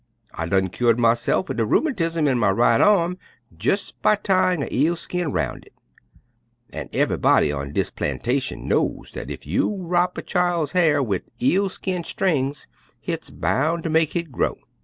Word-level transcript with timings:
I 0.33 0.47
done 0.47 0.69
kyored 0.69 0.97
myse'f 0.97 1.47
er 1.47 1.53
de 1.53 1.63
rheumatiz 1.63 2.17
in 2.17 2.39
my 2.39 2.49
right 2.49 2.81
arm 2.81 3.19
jes' 3.61 3.91
by 3.91 4.15
tyin' 4.15 4.63
a 4.63 4.73
eel 4.75 4.95
skin 4.95 5.31
roun' 5.31 5.61
hit, 5.61 5.73
an' 6.73 6.89
ev'yb'dy 6.91 7.55
on 7.55 7.71
dis 7.71 7.91
plantation 7.91 8.67
knows 8.67 9.11
dat 9.11 9.29
ef 9.29 9.45
you'll 9.45 9.77
wrop 9.77 10.17
a 10.17 10.23
chil's 10.23 10.71
hya'r 10.71 11.05
wid 11.05 11.25
eel 11.39 11.69
skin 11.69 12.03
strings 12.03 12.65
hit's 12.99 13.29
boun' 13.29 13.83
ter 13.83 13.91
mek 13.91 14.09
hit 14.13 14.31
grow. 14.31 14.57